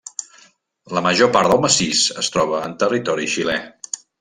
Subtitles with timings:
[0.99, 3.61] La major part del massís es troba en territori xilè.